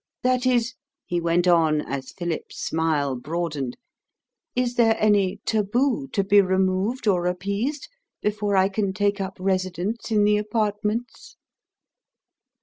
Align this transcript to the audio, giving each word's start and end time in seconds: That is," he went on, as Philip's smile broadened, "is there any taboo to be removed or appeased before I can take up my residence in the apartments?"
That 0.23 0.47
is," 0.47 0.73
he 1.05 1.21
went 1.21 1.47
on, 1.47 1.79
as 1.81 2.11
Philip's 2.11 2.59
smile 2.59 3.15
broadened, 3.15 3.77
"is 4.55 4.73
there 4.73 4.95
any 4.99 5.37
taboo 5.45 6.07
to 6.07 6.23
be 6.23 6.41
removed 6.41 7.05
or 7.05 7.27
appeased 7.27 7.87
before 8.19 8.57
I 8.57 8.67
can 8.67 8.93
take 8.93 9.21
up 9.21 9.37
my 9.37 9.45
residence 9.45 10.09
in 10.09 10.23
the 10.23 10.37
apartments?" 10.37 11.35